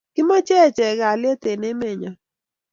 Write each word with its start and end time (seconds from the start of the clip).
Kichame 0.15 0.35
enchek 0.39 0.75
kalyet 0.99 1.43
en 1.51 1.63
emet 1.69 1.95
nyon 2.01 2.15